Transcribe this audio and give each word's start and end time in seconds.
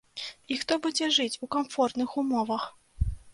І 0.53 0.55
хто 0.61 0.77
будзе 0.85 1.09
жыць 1.17 1.39
у 1.49 1.49
камфортных 1.57 2.17
умовах? 2.23 2.65